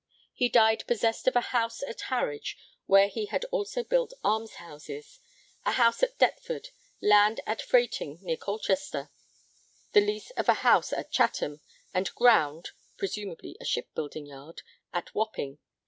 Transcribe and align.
He 0.33 0.49
died 0.49 0.83
possessed 0.87 1.27
of 1.27 1.35
a 1.35 1.41
house 1.53 1.83
at 1.83 2.01
Harwich, 2.01 2.57
where 2.87 3.07
he 3.07 3.27
had 3.27 3.45
also 3.51 3.83
built 3.83 4.13
almshouses; 4.25 5.19
a 5.63 5.73
house 5.73 6.01
at 6.01 6.17
Deptford; 6.17 6.69
land 7.03 7.39
at 7.45 7.61
Frating, 7.61 8.17
near 8.23 8.35
Colchester; 8.35 9.11
the 9.93 10.01
lease 10.01 10.31
of 10.31 10.49
a 10.49 10.55
house 10.65 10.91
at 10.91 11.11
Chatham; 11.11 11.61
and 11.93 12.11
'ground' 12.15 12.71
presumably 12.97 13.55
a 13.61 13.65
shipbuilding 13.65 14.25
yard 14.25 14.63
at 14.91 15.13
Wapping. 15.13 15.59